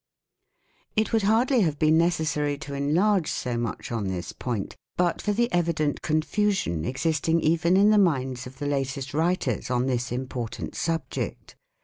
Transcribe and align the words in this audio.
It 0.95 1.13
would 1.13 1.21
hardly 1.21 1.61
have 1.61 1.77
been 1.77 1.95
necessary 1.99 2.57
to 2.57 2.73
enlarge 2.73 3.27
so 3.29 3.55
much 3.55 3.91
on 3.91 4.07
this 4.07 4.31
point 4.33 4.75
but 4.97 5.21
for 5.21 5.31
the 5.31 5.47
evident 5.53 6.01
confusion 6.01 6.85
exist 6.85 7.29
ing 7.29 7.39
even 7.41 7.77
in 7.77 7.91
the 7.91 7.99
minds 7.99 8.47
of 8.47 8.57
the 8.57 8.65
latest 8.65 9.13
writers 9.13 9.69
on 9.69 9.85
this 9.85 10.11
im 10.11 10.25
portant 10.25 10.73
subject. 10.73 11.55